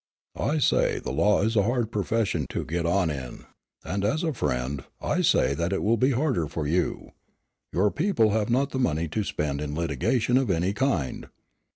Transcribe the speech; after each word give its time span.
"I 0.39 0.57
say 0.57 0.97
the 0.97 1.11
law 1.11 1.43
is 1.43 1.55
a 1.55 1.61
hard 1.61 1.91
profession 1.91 2.47
to 2.49 2.65
get 2.65 2.87
on 2.87 3.11
in, 3.11 3.45
and 3.85 4.03
as 4.03 4.23
a 4.23 4.33
friend 4.33 4.83
I 4.99 5.21
say 5.21 5.53
that 5.53 5.71
it 5.71 5.83
will 5.83 5.95
be 5.95 6.09
harder 6.09 6.47
for 6.47 6.65
you. 6.65 7.11
Your 7.71 7.91
people 7.91 8.31
have 8.31 8.49
not 8.49 8.71
the 8.71 8.79
money 8.79 9.07
to 9.09 9.23
spend 9.23 9.61
in 9.61 9.75
litigation 9.77 10.37
of 10.39 10.49
any 10.49 10.73
kind." 10.73 11.27